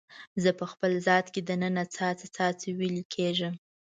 زه 0.43 0.49
په 0.59 0.65
خپل 0.71 0.91
ذات 1.07 1.25
کې 1.33 1.41
د 1.43 1.49
ننه 1.61 1.83
څاڅکي، 1.95 2.27
څاڅکي 2.35 2.69
ویلي 2.77 3.03
کیږم 3.13 3.53